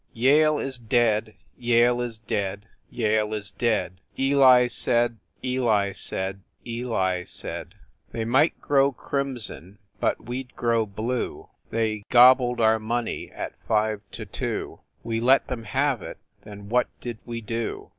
"Yale 0.13 0.57
is 0.57 0.79
dead, 0.79 1.35
Yale 1.55 2.01
is 2.01 2.17
dead, 2.17 2.65
Yale 2.89 3.35
is 3.35 3.51
dead, 3.51 4.01
Eli 4.17 4.65
said, 4.65 5.19
Eli 5.43 5.91
said, 5.91 6.41
Eli 6.65 7.23
said, 7.23 7.75
They 8.11 8.25
might 8.25 8.59
grow 8.59 8.91
crimson, 8.91 9.77
but 9.99 10.25
we 10.25 10.45
d 10.45 10.53
grow 10.55 10.87
blue! 10.87 11.49
They 11.69 12.03
gobbled 12.09 12.59
our 12.59 12.79
money 12.79 13.29
at 13.29 13.53
five 13.67 14.01
to 14.13 14.25
two; 14.25 14.79
We 15.03 15.19
let 15.19 15.49
them 15.49 15.65
have 15.65 16.01
it, 16.01 16.17
then 16.45 16.67
WHAT 16.69 16.87
DID 16.99 17.19
WE 17.27 17.41
DO? 17.41 17.89